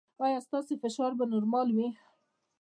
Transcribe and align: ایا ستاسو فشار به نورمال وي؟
ایا 0.25 0.39
ستاسو 0.47 0.73
فشار 0.81 1.11
به 1.17 1.25
نورمال 1.33 1.67
وي؟ 1.75 1.87